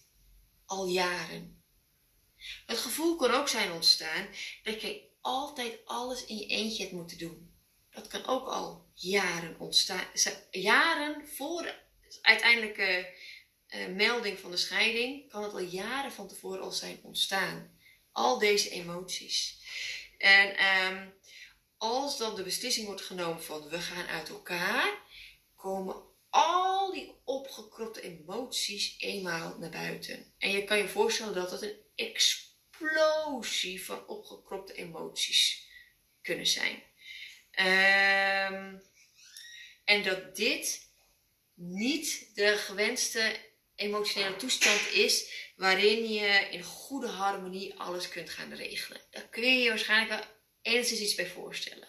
Al 0.66 0.86
jaren. 0.86 1.62
Het 2.66 2.78
gevoel 2.78 3.16
kan 3.16 3.30
ook 3.30 3.48
zijn 3.48 3.72
ontstaan 3.72 4.28
dat 4.62 4.80
jij 4.80 5.08
altijd 5.20 5.78
alles 5.84 6.24
in 6.24 6.36
je 6.36 6.46
eentje 6.46 6.82
hebt 6.82 6.94
moeten 6.94 7.18
doen. 7.18 7.54
Dat 7.90 8.06
kan 8.06 8.26
ook 8.26 8.48
al 8.48 8.90
jaren 8.94 9.58
ontstaan. 9.58 10.04
Jaren 10.50 11.28
voor 11.28 11.62
de 11.62 11.74
uiteindelijke 12.22 13.14
uh, 13.68 13.86
melding 13.86 14.38
van 14.38 14.50
de 14.50 14.56
scheiding 14.56 15.30
kan 15.30 15.42
het 15.42 15.52
al 15.52 15.58
jaren 15.58 16.12
van 16.12 16.28
tevoren 16.28 16.62
al 16.62 16.72
zijn 16.72 17.00
ontstaan. 17.02 17.78
Al 18.12 18.38
deze 18.38 18.70
emoties. 18.70 19.58
En 20.18 20.56
ehm, 20.56 21.08
als 21.80 22.18
dan 22.18 22.34
de 22.34 22.42
beslissing 22.42 22.86
wordt 22.86 23.00
genomen 23.02 23.42
van 23.42 23.68
we 23.68 23.80
gaan 23.80 24.06
uit 24.06 24.28
elkaar, 24.28 25.02
komen 25.56 26.02
al 26.30 26.92
die 26.92 27.14
opgekropte 27.24 28.00
emoties 28.00 28.94
eenmaal 28.98 29.58
naar 29.58 29.70
buiten. 29.70 30.34
En 30.38 30.50
je 30.50 30.64
kan 30.64 30.78
je 30.78 30.88
voorstellen 30.88 31.34
dat 31.34 31.50
het 31.50 31.62
een 31.62 31.76
explosie 31.94 33.84
van 33.84 34.06
opgekropte 34.06 34.72
emoties 34.72 35.68
kunnen 36.22 36.46
zijn. 36.46 36.82
Ehm, 37.50 38.78
en 39.84 40.02
dat 40.02 40.36
dit 40.36 40.88
niet 41.54 42.30
de 42.34 42.56
gewenste 42.56 43.36
emotionele 43.74 44.36
toestand 44.36 44.92
is 44.92 45.32
waarin 45.56 46.12
je 46.12 46.48
in 46.50 46.62
goede 46.62 47.08
harmonie 47.08 47.74
alles 47.74 48.08
kunt 48.08 48.30
gaan 48.30 48.52
regelen. 48.52 49.00
Daar 49.10 49.28
kun 49.28 49.58
je 49.58 49.68
waarschijnlijk 49.68 50.38
enigszins 50.62 51.00
iets 51.00 51.14
bij 51.14 51.26
voorstellen. 51.26 51.88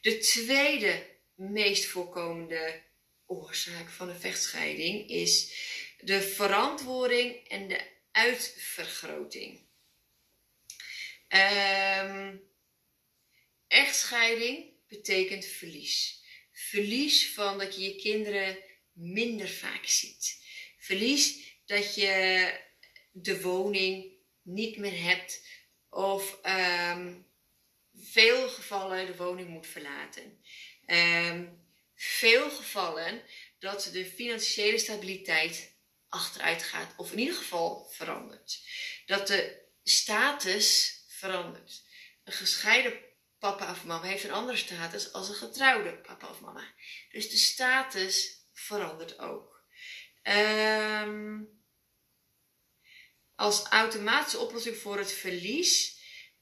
De 0.00 0.18
tweede 0.18 1.06
meest 1.34 1.84
voorkomende 1.84 2.82
oorzaak 3.26 3.90
van 3.90 4.08
een 4.08 4.20
vechtscheiding 4.20 5.10
is 5.10 5.54
de 6.00 6.20
verantwoording 6.20 7.48
en 7.48 7.68
de 7.68 7.80
uitvergroting. 8.10 9.60
Um, 11.28 12.42
echtscheiding 13.66 14.72
betekent 14.88 15.44
verlies. 15.44 16.20
Verlies 16.52 17.32
van 17.32 17.58
dat 17.58 17.74
je 17.74 17.82
je 17.82 17.96
kinderen 17.96 18.58
minder 18.92 19.48
vaak 19.48 19.86
ziet. 19.86 20.44
Verlies 20.78 21.54
dat 21.66 21.94
je 21.94 22.60
de 23.12 23.40
woning 23.40 24.12
niet 24.42 24.76
meer 24.76 25.02
hebt 25.02 25.46
of 25.92 26.38
um, 26.42 27.26
veel 27.94 28.48
gevallen 28.48 29.06
de 29.06 29.16
woning 29.16 29.48
moet 29.48 29.66
verlaten. 29.66 30.44
Um, 30.86 31.66
veel 31.94 32.50
gevallen 32.50 33.22
dat 33.58 33.88
de 33.92 34.06
financiële 34.06 34.78
stabiliteit 34.78 35.76
achteruit 36.08 36.62
gaat, 36.62 36.94
of 36.96 37.12
in 37.12 37.18
ieder 37.18 37.34
geval 37.34 37.88
verandert. 37.90 38.60
Dat 39.06 39.26
de 39.26 39.62
status 39.82 40.96
verandert. 41.08 41.82
Een 42.24 42.32
gescheiden 42.32 43.00
papa 43.38 43.70
of 43.70 43.84
mama 43.84 44.06
heeft 44.06 44.24
een 44.24 44.30
andere 44.30 44.58
status 44.58 45.12
als 45.12 45.28
een 45.28 45.34
getrouwde 45.34 45.98
papa 45.98 46.28
of 46.28 46.40
mama. 46.40 46.74
Dus 47.10 47.30
de 47.30 47.36
status 47.36 48.46
verandert 48.52 49.18
ook. 49.18 49.64
Um, 50.22 51.61
als 53.36 53.62
automatische 53.62 54.38
oplossing 54.38 54.76
voor 54.76 54.98
het 54.98 55.12
verlies 55.12 56.00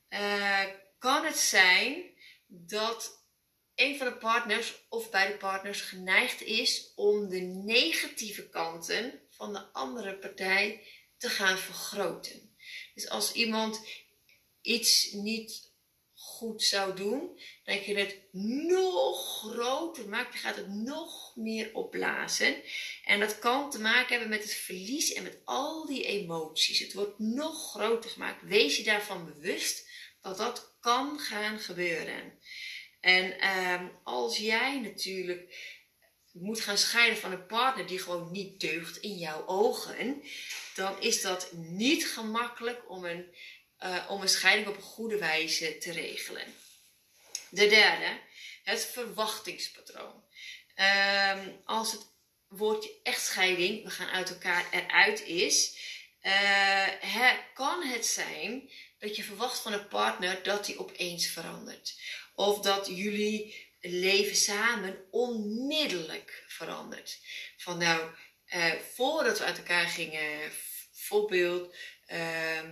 uh, 0.08 0.64
kan 0.98 1.24
het 1.24 1.38
zijn 1.38 2.14
dat 2.46 3.24
een 3.74 3.96
van 3.98 4.06
de 4.06 4.16
partners 4.16 4.86
of 4.88 5.10
beide 5.10 5.36
partners 5.36 5.80
geneigd 5.80 6.42
is 6.42 6.92
om 6.94 7.28
de 7.28 7.40
negatieve 7.64 8.48
kanten 8.48 9.20
van 9.30 9.52
de 9.52 9.72
andere 9.72 10.18
partij 10.18 10.86
te 11.16 11.28
gaan 11.28 11.58
vergroten. 11.58 12.56
Dus 12.94 13.08
als 13.08 13.32
iemand 13.32 13.80
iets 14.60 15.12
niet 15.12 15.69
goed 16.40 16.62
zou 16.62 16.96
doen, 16.96 17.40
dat 17.64 17.84
je 17.84 17.96
het 17.96 18.18
nog 18.32 19.38
groter 19.38 20.08
maakt. 20.08 20.32
Je 20.32 20.38
gaat 20.38 20.56
het 20.56 20.68
nog 20.68 21.36
meer 21.36 21.74
opblazen. 21.74 22.56
En 23.04 23.20
dat 23.20 23.38
kan 23.38 23.70
te 23.70 23.80
maken 23.80 24.08
hebben 24.08 24.28
met 24.28 24.42
het 24.42 24.54
verlies 24.54 25.12
en 25.12 25.22
met 25.22 25.38
al 25.44 25.86
die 25.86 26.04
emoties. 26.04 26.78
Het 26.78 26.92
wordt 26.92 27.18
nog 27.18 27.70
groter 27.70 28.10
gemaakt. 28.10 28.42
Wees 28.42 28.76
je 28.76 28.82
daarvan 28.82 29.24
bewust 29.24 29.88
dat 30.22 30.36
dat 30.36 30.76
kan 30.80 31.18
gaan 31.18 31.58
gebeuren. 31.58 32.38
En 33.00 33.38
ehm, 33.38 33.86
als 34.04 34.36
jij 34.36 34.80
natuurlijk 34.80 35.54
moet 36.32 36.60
gaan 36.60 36.78
scheiden 36.78 37.18
van 37.18 37.32
een 37.32 37.46
partner 37.46 37.86
die 37.86 37.98
gewoon 37.98 38.30
niet 38.30 38.60
deugt 38.60 38.96
in 38.96 39.16
jouw 39.16 39.46
ogen, 39.46 40.22
dan 40.74 41.00
is 41.00 41.22
dat 41.22 41.52
niet 41.52 42.06
gemakkelijk 42.06 42.90
om 42.90 43.04
een 43.04 43.34
om 44.08 44.22
een 44.22 44.28
scheiding 44.28 44.68
op 44.68 44.76
een 44.76 44.82
goede 44.82 45.18
wijze 45.18 45.78
te 45.78 45.92
regelen. 45.92 46.54
De 47.50 47.66
derde, 47.66 48.20
het 48.62 48.84
verwachtingspatroon. 48.84 50.24
Um, 50.76 51.60
als 51.64 51.92
het 51.92 52.06
woordje 52.48 53.00
echtscheiding, 53.02 53.84
we 53.84 53.90
gaan 53.90 54.08
uit 54.08 54.30
elkaar 54.30 54.66
eruit 54.70 55.22
is, 55.22 55.78
uh, 56.22 57.32
kan 57.54 57.82
het 57.82 58.06
zijn 58.06 58.70
dat 58.98 59.16
je 59.16 59.22
verwacht 59.22 59.58
van 59.58 59.72
een 59.72 59.88
partner 59.88 60.42
dat 60.42 60.66
die 60.66 60.78
opeens 60.78 61.26
verandert. 61.26 62.00
Of 62.34 62.60
dat 62.60 62.86
jullie 62.86 63.68
leven 63.80 64.36
samen 64.36 65.04
onmiddellijk 65.10 66.44
verandert. 66.46 67.18
Van 67.56 67.78
nou, 67.78 68.10
uh, 68.54 68.72
voordat 68.72 69.38
we 69.38 69.44
uit 69.44 69.58
elkaar 69.58 69.86
gingen, 69.86 70.52
voorbeeld, 70.92 71.74
uh, 72.06 72.68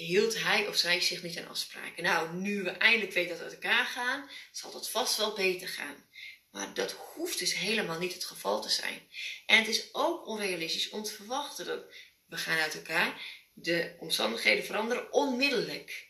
hield 0.00 0.42
hij 0.42 0.68
of 0.68 0.76
zij 0.76 1.00
zich 1.00 1.22
niet 1.22 1.38
aan 1.38 1.48
afspraken. 1.48 2.02
Nou, 2.02 2.34
nu 2.34 2.62
we 2.62 2.70
eindelijk 2.70 3.12
weten 3.12 3.30
dat 3.30 3.38
we 3.38 3.44
uit 3.44 3.52
elkaar 3.52 3.86
gaan, 3.86 4.30
zal 4.52 4.70
dat 4.70 4.90
vast 4.90 5.16
wel 5.16 5.34
beter 5.34 5.68
gaan. 5.68 6.08
Maar 6.50 6.74
dat 6.74 6.92
hoeft 6.92 7.38
dus 7.38 7.54
helemaal 7.54 7.98
niet 7.98 8.12
het 8.12 8.24
geval 8.24 8.62
te 8.62 8.68
zijn. 8.68 9.08
En 9.46 9.58
het 9.58 9.68
is 9.68 9.88
ook 9.92 10.26
onrealistisch 10.26 10.88
om 10.88 11.02
te 11.02 11.12
verwachten 11.12 11.66
dat 11.66 11.84
we 12.26 12.36
gaan 12.36 12.58
uit 12.58 12.74
elkaar, 12.74 13.22
de 13.52 13.96
omstandigheden 13.98 14.64
veranderen 14.64 15.12
onmiddellijk. 15.12 16.08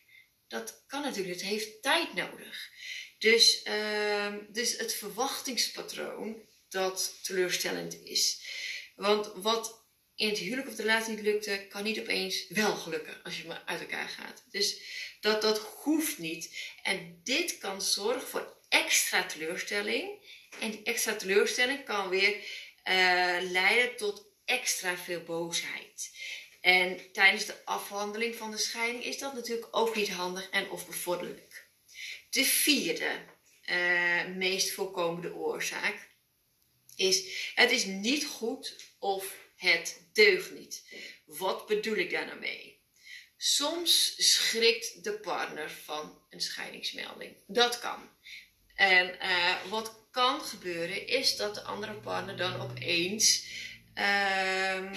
Dat 0.48 0.84
kan 0.86 1.02
natuurlijk, 1.02 1.40
het 1.40 1.48
heeft 1.48 1.82
tijd 1.82 2.14
nodig. 2.14 2.70
Dus, 3.18 3.64
uh, 3.64 4.34
dus 4.48 4.76
het 4.76 4.94
verwachtingspatroon 4.94 6.48
dat 6.68 7.18
teleurstellend 7.22 8.04
is. 8.04 8.42
Want 8.94 9.30
wat 9.34 9.79
in 10.20 10.28
het 10.28 10.38
huwelijk 10.38 10.68
of 10.68 10.74
de 10.74 10.82
relatie 10.82 11.14
niet 11.14 11.24
lukte, 11.24 11.66
kan 11.68 11.82
niet 11.82 12.00
opeens 12.00 12.48
wel 12.48 12.76
gelukken 12.76 13.22
als 13.22 13.38
je 13.38 13.46
maar 13.46 13.62
uit 13.66 13.80
elkaar 13.80 14.08
gaat. 14.08 14.44
Dus 14.50 14.80
dat, 15.20 15.42
dat 15.42 15.58
hoeft 15.58 16.18
niet. 16.18 16.72
En 16.82 17.20
dit 17.24 17.58
kan 17.58 17.82
zorgen 17.82 18.28
voor 18.28 18.56
extra 18.68 19.24
teleurstelling. 19.24 20.28
En 20.60 20.70
die 20.70 20.82
extra 20.82 21.14
teleurstelling 21.14 21.84
kan 21.84 22.08
weer 22.08 22.34
uh, 22.34 22.42
leiden 23.50 23.96
tot 23.96 24.26
extra 24.44 24.96
veel 24.96 25.22
boosheid. 25.22 26.10
En 26.60 27.12
tijdens 27.12 27.46
de 27.46 27.64
afhandeling 27.64 28.34
van 28.34 28.50
de 28.50 28.58
scheiding 28.58 29.04
is 29.04 29.18
dat 29.18 29.34
natuurlijk 29.34 29.68
ook 29.70 29.96
niet 29.96 30.10
handig 30.10 30.50
en 30.50 30.70
of 30.70 30.86
bevorderlijk. 30.86 31.68
De 32.30 32.44
vierde 32.44 33.10
uh, 33.70 34.26
meest 34.26 34.70
voorkomende 34.70 35.34
oorzaak 35.34 36.08
is: 37.00 37.50
het 37.54 37.70
is 37.70 37.84
niet 37.84 38.26
goed 38.26 38.76
of 38.98 39.34
het 39.56 40.08
deugt 40.12 40.50
niet. 40.50 40.84
Wat 41.24 41.66
bedoel 41.66 41.96
ik 41.96 42.10
daar 42.10 42.26
nou 42.26 42.38
mee? 42.38 42.78
Soms 43.36 44.14
schrikt 44.16 45.04
de 45.04 45.12
partner 45.12 45.70
van 45.70 46.22
een 46.30 46.40
scheidingsmelding. 46.40 47.36
Dat 47.46 47.78
kan. 47.78 48.10
En 48.74 49.16
uh, 49.22 49.66
wat 49.70 50.08
kan 50.10 50.40
gebeuren 50.40 51.06
is 51.06 51.36
dat 51.36 51.54
de 51.54 51.62
andere 51.62 51.94
partner 51.94 52.36
dan 52.36 52.60
opeens, 52.60 53.46
uh, 53.94 54.92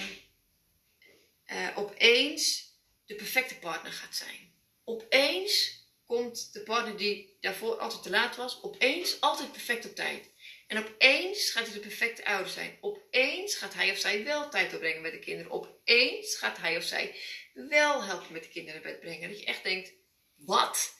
uh, 1.46 1.68
opeens 1.74 2.72
de 3.06 3.14
perfecte 3.14 3.58
partner 3.58 3.92
gaat 3.92 4.16
zijn. 4.16 4.52
Opeens 4.84 5.82
komt 6.04 6.52
de 6.52 6.60
partner 6.60 6.96
die 6.96 7.36
daarvoor 7.40 7.78
altijd 7.78 8.02
te 8.02 8.10
laat 8.10 8.36
was, 8.36 8.62
opeens 8.62 9.20
altijd 9.20 9.52
perfect 9.52 9.86
op 9.86 9.94
tijd. 9.94 10.30
En 10.66 10.78
opeens 10.78 11.50
gaat 11.50 11.64
hij 11.64 11.74
de 11.74 11.80
perfecte 11.80 12.24
ouder 12.24 12.52
zijn. 12.52 12.78
Opeens 12.80 13.54
gaat 13.54 13.74
hij 13.74 13.90
of 13.90 13.98
zij 13.98 14.24
wel 14.24 14.50
tijd 14.50 14.70
doorbrengen 14.70 15.02
met 15.02 15.12
de 15.12 15.18
kinderen. 15.18 15.52
Opeens 15.52 16.36
gaat 16.36 16.58
hij 16.58 16.76
of 16.76 16.84
zij 16.84 17.16
wel 17.52 18.04
helpen 18.04 18.32
met 18.32 18.42
de 18.42 18.48
kinderen 18.48 18.82
naar 18.82 18.92
bed 18.92 19.00
brengen. 19.00 19.28
Dat 19.28 19.40
je 19.40 19.46
echt 19.46 19.62
denkt, 19.62 19.92
wat? 20.34 20.94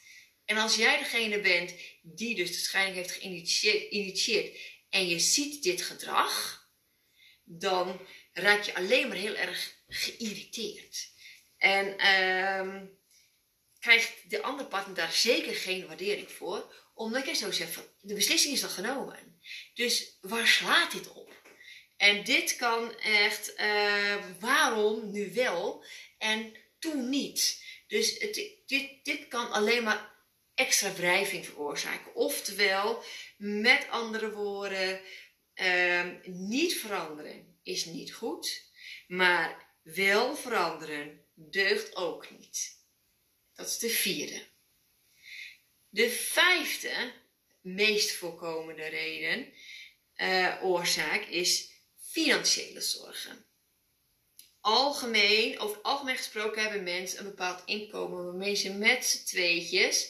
En 0.45 0.57
als 0.57 0.75
jij 0.75 0.99
degene 0.99 1.41
bent 1.41 1.75
die 2.03 2.35
dus 2.35 2.49
de 2.51 2.59
scheiding 2.59 2.97
heeft 2.97 3.11
geïnitieerd 3.11 4.59
en 4.91 5.09
je 5.09 5.19
ziet 5.19 5.63
dit 5.63 5.83
gedrag, 5.83 6.63
dan 7.45 8.07
raak 8.33 8.63
je 8.63 8.75
alleen 8.75 9.09
maar 9.09 9.17
heel 9.17 9.35
erg 9.35 9.75
geïrriteerd. 9.89 11.13
En 11.57 11.99
ehm, 11.99 12.87
krijgt 13.79 14.31
de 14.31 14.43
andere 14.43 14.69
partner 14.69 14.95
daar 14.95 15.13
zeker 15.13 15.55
geen 15.55 15.87
waardering 15.87 16.31
voor, 16.31 16.75
omdat 16.95 17.25
jij 17.25 17.35
zo 17.35 17.51
zegt 17.51 17.81
de 18.01 18.15
beslissing 18.15 18.55
is 18.55 18.63
al 18.63 18.69
genomen. 18.69 19.34
Dus 19.75 20.19
waar 20.21 20.47
slaat 20.47 20.93
dit 20.93 21.13
op? 21.13 21.43
En 21.97 22.25
dit 22.25 22.57
kan 22.57 22.99
echt, 22.99 23.61
uh, 23.61 24.25
waarom 24.41 25.11
nu 25.13 25.35
wel 25.35 25.85
en 26.19 26.57
toen 26.79 27.09
niet? 27.09 27.65
Dus 27.87 28.19
het, 28.19 28.35
dit, 28.67 29.05
dit 29.05 29.29
kan 29.29 29.51
alleen 29.51 29.83
maar 29.83 30.15
extra 30.55 30.95
wrijving 30.95 31.47
veroorzaken. 31.47 32.15
Oftewel, 32.15 33.05
met 33.37 33.89
andere 33.89 34.33
woorden, 34.33 35.01
uh, 35.55 36.11
niet 36.25 36.75
veranderen 36.75 37.59
is 37.63 37.85
niet 37.85 38.15
goed, 38.15 38.71
maar 39.07 39.73
wel 39.83 40.37
veranderen 40.37 41.25
deugt 41.35 41.97
ook 41.97 42.31
niet. 42.31 42.83
Dat 43.55 43.67
is 43.67 43.79
de 43.79 43.89
vierde. 43.89 44.47
De 45.89 46.11
vijfde 46.11 47.13
meest 47.65 48.13
voorkomende 48.13 48.87
reden, 48.87 49.53
uh, 50.17 50.55
oorzaak, 50.63 51.25
is 51.25 51.71
financiële 52.11 52.81
zorgen. 52.81 53.47
Algemeen, 54.61 55.59
over 55.59 55.81
algemeen 55.81 56.17
gesproken 56.17 56.63
hebben 56.63 56.83
mensen 56.83 57.19
een 57.19 57.25
bepaald 57.25 57.63
inkomen 57.65 58.25
waarmee 58.25 58.55
ze 58.55 58.73
met 58.73 59.05
z'n 59.05 59.25
tweetjes 59.25 60.05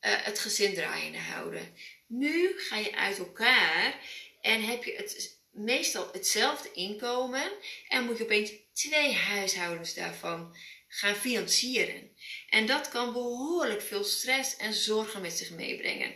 uh, 0.00 0.24
het 0.24 0.38
gezin 0.38 0.74
draaiende 0.74 1.18
houden. 1.18 1.74
Nu 2.06 2.58
ga 2.58 2.76
je 2.76 2.96
uit 2.96 3.18
elkaar 3.18 4.00
en 4.40 4.62
heb 4.62 4.84
je 4.84 4.94
het, 4.94 5.40
meestal 5.50 6.08
hetzelfde 6.12 6.72
inkomen 6.72 7.52
en 7.88 8.04
moet 8.04 8.18
je 8.18 8.24
opeens 8.24 8.50
twee 8.72 9.12
huishoudens 9.12 9.94
daarvan 9.94 10.56
gaan 10.88 11.16
financieren. 11.16 12.16
En 12.48 12.66
dat 12.66 12.88
kan 12.88 13.12
behoorlijk 13.12 13.82
veel 13.82 14.04
stress 14.04 14.56
en 14.56 14.74
zorgen 14.74 15.20
met 15.20 15.32
zich 15.32 15.50
meebrengen. 15.50 16.14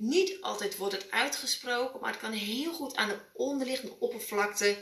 Niet 0.00 0.40
altijd 0.40 0.76
wordt 0.76 0.94
het 0.94 1.10
uitgesproken, 1.10 2.00
maar 2.00 2.10
het 2.10 2.20
kan 2.20 2.32
heel 2.32 2.72
goed 2.72 2.96
aan 2.96 3.08
de 3.08 3.20
onderliggende 3.32 3.96
oppervlakte 3.98 4.76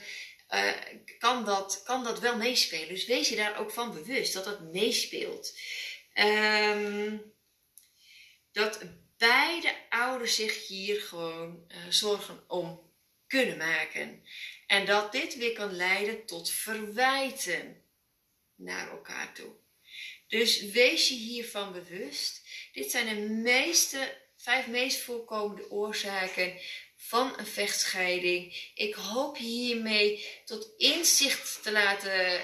uh, 0.50 0.72
kan, 1.18 1.44
dat, 1.44 1.82
kan 1.84 2.04
dat 2.04 2.20
wel 2.20 2.36
meespelen. 2.36 2.88
Dus 2.88 3.06
wees 3.06 3.28
je 3.28 3.36
daar 3.36 3.58
ook 3.58 3.70
van 3.70 3.92
bewust 3.92 4.32
dat 4.32 4.44
dat 4.44 4.60
meespeelt. 4.60 5.58
Um, 6.14 7.32
dat 8.52 8.78
beide 9.16 9.74
ouders 9.88 10.34
zich 10.34 10.66
hier 10.66 11.00
gewoon 11.00 11.64
uh, 11.68 11.76
zorgen 11.88 12.44
om 12.48 12.92
kunnen 13.26 13.56
maken. 13.56 14.24
En 14.66 14.86
dat 14.86 15.12
dit 15.12 15.36
weer 15.36 15.52
kan 15.52 15.76
leiden 15.76 16.26
tot 16.26 16.50
verwijten 16.50 17.82
naar 18.54 18.90
elkaar 18.90 19.34
toe. 19.34 19.52
Dus 20.28 20.62
wees 20.62 21.08
je 21.08 21.14
hiervan 21.14 21.72
bewust. 21.72 22.48
Dit 22.72 22.90
zijn 22.90 23.06
de 23.06 23.28
meeste, 23.28 24.27
vijf 24.38 24.66
meest 24.66 25.00
voorkomende 25.00 25.70
oorzaken 25.70 26.60
van 26.96 27.38
een 27.38 27.46
vechtscheiding. 27.46 28.70
Ik 28.74 28.94
hoop 28.94 29.36
hiermee 29.36 30.26
tot 30.44 30.70
inzicht 30.76 31.62
te 31.62 31.72
laten 31.72 32.40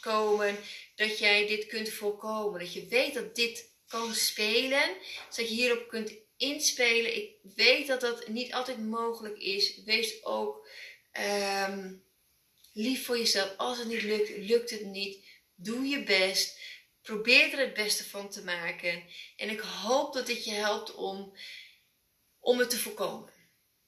komen 0.00 0.56
dat 0.96 1.18
jij 1.18 1.46
dit 1.46 1.66
kunt 1.66 1.88
voorkomen. 1.88 2.60
Dat 2.60 2.72
je 2.72 2.86
weet 2.86 3.14
dat 3.14 3.34
dit 3.34 3.70
kan 3.86 4.14
spelen, 4.14 4.96
zodat 5.30 5.50
je 5.50 5.56
hierop 5.56 5.88
kunt 5.88 6.12
inspelen. 6.36 7.16
Ik 7.16 7.30
weet 7.42 7.86
dat 7.86 8.00
dat 8.00 8.28
niet 8.28 8.52
altijd 8.52 8.78
mogelijk 8.78 9.38
is. 9.38 9.82
Wees 9.84 10.24
ook 10.24 10.68
um, 11.68 12.04
lief 12.72 13.04
voor 13.04 13.18
jezelf. 13.18 13.56
Als 13.56 13.78
het 13.78 13.88
niet 13.88 14.02
lukt, 14.02 14.30
lukt 14.36 14.70
het 14.70 14.84
niet. 14.84 15.24
Doe 15.54 15.86
je 15.86 16.02
best. 16.02 16.58
Probeer 17.02 17.52
er 17.52 17.58
het 17.58 17.74
beste 17.74 18.04
van 18.04 18.30
te 18.30 18.44
maken. 18.44 19.04
En 19.36 19.50
ik 19.50 19.60
hoop 19.60 20.12
dat 20.12 20.26
dit 20.26 20.44
je 20.44 20.52
helpt 20.52 20.94
om, 20.94 21.36
om 22.40 22.58
het 22.58 22.70
te 22.70 22.78
voorkomen. 22.78 23.32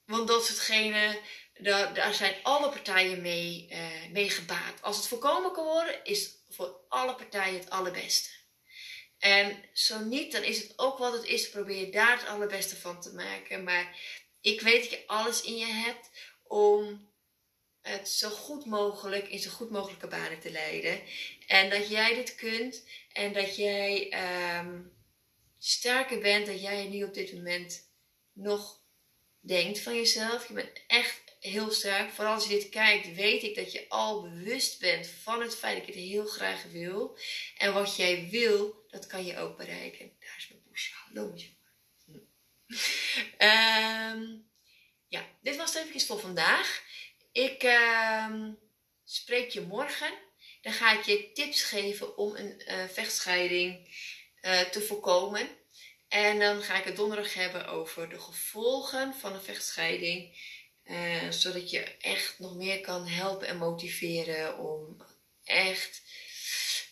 Want 0.05 0.27
dat 0.27 0.41
is 0.41 0.49
hetgene, 0.49 1.19
daar, 1.53 1.93
daar 1.93 2.13
zijn 2.13 2.35
alle 2.43 2.69
partijen 2.69 3.21
mee, 3.21 3.67
uh, 3.69 4.11
mee 4.11 4.29
gebaat. 4.29 4.81
Als 4.81 4.97
het 4.97 5.07
voorkomen 5.07 5.51
kan 5.51 5.65
worden, 5.65 6.03
is 6.03 6.31
voor 6.49 6.85
alle 6.87 7.15
partijen 7.15 7.59
het 7.59 7.69
allerbeste. 7.69 8.29
En 9.17 9.69
zo 9.73 9.99
niet, 9.99 10.31
dan 10.31 10.43
is 10.43 10.57
het 10.61 10.73
ook 10.75 10.97
wat 10.97 11.13
het 11.13 11.23
is. 11.23 11.49
Probeer 11.49 11.91
daar 11.91 12.19
het 12.19 12.27
allerbeste 12.27 12.75
van 12.75 13.01
te 13.01 13.13
maken. 13.13 13.63
Maar 13.63 13.99
ik 14.41 14.61
weet 14.61 14.81
dat 14.81 14.91
je 14.91 15.07
alles 15.07 15.41
in 15.41 15.57
je 15.57 15.65
hebt 15.65 16.09
om 16.43 17.11
het 17.83 18.09
zo 18.09 18.29
goed 18.29 18.65
mogelijk 18.65 19.27
in 19.27 19.39
zo 19.39 19.49
goed 19.49 19.69
mogelijke 19.69 20.07
banen 20.07 20.39
te 20.39 20.51
leiden. 20.51 21.01
En 21.47 21.69
dat 21.69 21.89
jij 21.89 22.15
dit 22.15 22.35
kunt 22.35 22.83
en 23.11 23.33
dat 23.33 23.55
jij 23.55 24.13
um, 24.59 24.93
sterker 25.59 26.19
bent 26.19 26.45
dan 26.45 26.57
jij 26.57 26.87
nu 26.87 27.03
op 27.03 27.13
dit 27.13 27.33
moment 27.33 27.89
nog 28.33 28.81
denkt 29.39 29.79
van 29.79 29.95
jezelf. 29.95 30.47
Je 30.47 30.53
bent 30.53 30.71
echt 30.87 31.21
heel 31.39 31.71
sterk. 31.71 32.11
Vooral 32.11 32.33
als 32.33 32.43
je 32.43 32.49
dit 32.49 32.69
kijkt, 32.69 33.15
weet 33.15 33.43
ik 33.43 33.55
dat 33.55 33.71
je 33.71 33.85
al 33.89 34.21
bewust 34.21 34.79
bent 34.79 35.07
van 35.07 35.41
het 35.41 35.55
feit 35.55 35.77
dat 35.77 35.85
je 35.85 36.01
het 36.01 36.09
heel 36.09 36.25
graag 36.25 36.63
wil. 36.63 37.17
En 37.57 37.73
wat 37.73 37.95
jij 37.95 38.27
wil, 38.29 38.85
dat 38.89 39.07
kan 39.07 39.25
je 39.25 39.37
ook 39.37 39.57
bereiken. 39.57 40.11
Daar 40.19 40.35
is 40.37 40.47
mijn 40.49 40.61
poesje. 40.61 40.91
Hallo, 40.93 41.33
um, 43.37 44.51
ja, 45.07 45.25
dit 45.41 45.55
was 45.55 45.73
het 45.73 45.87
even 45.87 46.01
voor 46.01 46.19
vandaag. 46.19 46.83
Ik 47.33 47.63
uh, 47.63 48.35
spreek 49.03 49.49
je 49.49 49.61
morgen. 49.61 50.13
Dan 50.61 50.73
ga 50.73 50.99
ik 50.99 51.03
je 51.03 51.31
tips 51.31 51.63
geven 51.63 52.17
om 52.17 52.35
een 52.35 52.61
uh, 52.67 52.83
vechtscheiding 52.87 53.87
uh, 54.41 54.59
te 54.61 54.81
voorkomen. 54.81 55.49
En 56.07 56.39
dan 56.39 56.61
ga 56.61 56.77
ik 56.77 56.83
het 56.83 56.95
donderdag 56.95 57.33
hebben 57.33 57.67
over 57.67 58.09
de 58.09 58.19
gevolgen 58.19 59.13
van 59.13 59.33
een 59.33 59.41
vechtscheiding. 59.41 60.51
Uh, 60.83 61.29
zodat 61.29 61.69
je 61.69 61.97
echt 61.97 62.39
nog 62.39 62.55
meer 62.55 62.81
kan 62.81 63.07
helpen 63.07 63.47
en 63.47 63.57
motiveren 63.57 64.57
om 64.57 65.05
echt 65.43 66.02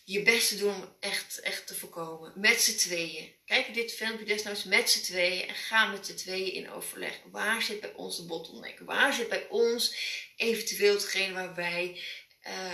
je 0.04 0.22
best 0.22 0.58
doen 0.58 0.74
om 0.74 0.96
echt, 1.00 1.40
echt 1.40 1.66
te 1.66 1.74
voorkomen. 1.74 2.32
Met 2.34 2.60
z'n 2.60 2.76
tweeën. 2.76 3.34
Kijk 3.44 3.74
dit 3.74 3.92
filmpje 3.92 4.24
desnoods 4.24 4.64
met 4.64 4.90
z'n 4.90 5.02
tweeën 5.02 5.48
en 5.48 5.54
ga 5.54 5.86
met 5.86 6.06
z'n 6.06 6.14
tweeën 6.14 6.52
in 6.52 6.70
overleg. 6.70 7.20
Waar 7.30 7.62
zit 7.62 7.80
bij 7.80 7.92
ons 7.94 8.16
de 8.16 8.26
bottleneck? 8.26 8.78
Waar 8.78 9.12
zit 9.12 9.28
bij 9.28 9.48
ons 9.48 9.94
eventueel 10.36 10.94
hetgeen 10.94 11.32
waar 11.32 11.54
wij 11.54 12.00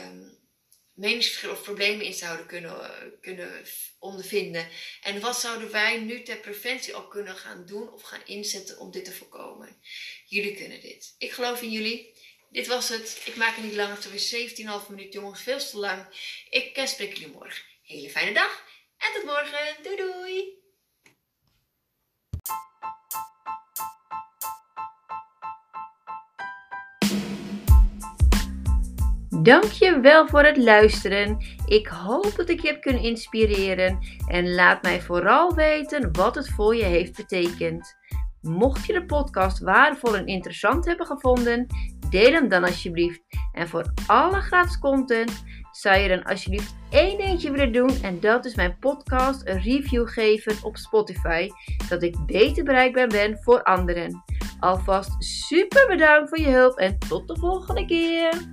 um, 0.03 0.39
meningsverschillen 0.95 1.57
of 1.57 1.63
problemen 1.63 2.07
in 2.07 2.15
zouden 2.15 2.47
kunnen, 2.47 3.19
kunnen 3.21 3.65
ondervinden? 3.99 4.69
En 5.03 5.21
wat 5.21 5.41
zouden 5.41 5.71
wij 5.71 5.99
nu 5.99 6.23
ter 6.23 6.39
preventie 6.39 6.95
al 6.95 7.09
kunnen 7.09 7.37
gaan 7.37 7.67
doen 7.67 7.93
of 7.93 8.03
gaan 8.03 8.27
inzetten 8.27 8.79
om 8.79 8.91
dit 8.91 9.05
te 9.05 9.13
voorkomen? 9.13 9.77
Jullie 10.27 10.57
kunnen 10.57 10.81
dit. 10.81 11.15
Ik 11.19 11.33
geloof 11.33 11.63
in 11.63 11.71
jullie. 11.71 12.17
Dit 12.51 12.67
was 12.67 12.89
het. 12.89 13.23
Ik 13.25 13.37
maak 13.37 13.55
het 13.55 13.65
niet 13.65 13.75
langer. 13.75 13.95
Het 13.95 14.13
is 14.13 14.31
weer 14.31 14.81
17,5 14.83 14.89
minuten, 14.89 15.21
jongens. 15.21 15.43
Veel 15.43 15.59
te 15.59 15.79
lang. 15.79 16.07
Ik 16.51 16.81
spreek 16.85 17.17
jullie 17.17 17.35
morgen. 17.35 17.63
Hele 17.83 18.11
fijne 18.11 18.33
dag. 18.33 18.63
En 18.97 19.13
tot 19.15 19.25
morgen. 19.25 19.83
Doei 19.83 19.97
doei. 19.97 20.57
Dankjewel 29.43 30.29
voor 30.29 30.45
het 30.45 30.57
luisteren. 30.57 31.45
Ik 31.67 31.87
hoop 31.87 32.37
dat 32.37 32.49
ik 32.49 32.61
je 32.61 32.69
heb 32.69 32.81
kunnen 32.81 33.03
inspireren. 33.03 33.99
En 34.27 34.55
laat 34.55 34.83
mij 34.83 35.01
vooral 35.01 35.55
weten 35.55 36.13
wat 36.13 36.35
het 36.35 36.49
voor 36.49 36.77
je 36.77 36.85
heeft 36.85 37.17
betekend. 37.17 37.98
Mocht 38.41 38.87
je 38.87 38.93
de 38.93 39.05
podcast 39.05 39.59
waardevol 39.59 40.17
en 40.17 40.27
interessant 40.27 40.85
hebben 40.85 41.07
gevonden, 41.07 41.67
deel 42.11 42.33
hem 42.33 42.49
dan 42.49 42.65
alsjeblieft. 42.65 43.21
En 43.53 43.69
voor 43.69 43.93
alle 44.07 44.41
gratis 44.41 44.79
content 44.79 45.45
zou 45.73 45.99
je 45.99 46.09
dan 46.09 46.23
alsjeblieft 46.23 46.75
één 46.91 47.19
dingetje 47.19 47.51
willen 47.51 47.73
doen. 47.73 48.03
En 48.03 48.21
dat 48.21 48.45
is 48.45 48.55
mijn 48.55 48.79
podcast 48.79 49.49
een 49.49 49.61
review 49.61 50.09
geven 50.09 50.57
op 50.63 50.77
Spotify. 50.77 51.49
Dat 51.89 52.03
ik 52.03 52.27
beter 52.27 52.65
bereikbaar 52.65 53.07
ben 53.07 53.39
voor 53.43 53.63
anderen. 53.63 54.25
Alvast 54.61 55.25
super 55.25 55.87
bedankt 55.87 56.29
voor 56.29 56.39
je 56.39 56.51
hulp 56.51 56.79
en 56.79 56.99
tot 56.99 57.29
de 57.29 57.37
volgende 57.37 57.85
keer. 57.85 58.49